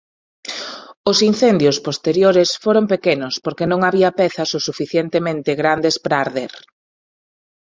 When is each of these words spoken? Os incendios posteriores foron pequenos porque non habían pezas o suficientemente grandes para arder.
Os 1.09 1.17
incendios 1.29 1.77
posteriores 1.87 2.49
foron 2.63 2.85
pequenos 2.93 3.33
porque 3.43 3.65
non 3.71 3.79
habían 3.87 4.13
pezas 4.21 4.49
o 4.57 4.59
suficientemente 4.67 5.51
grandes 5.61 5.95
para 6.03 6.17
arder. 6.25 6.53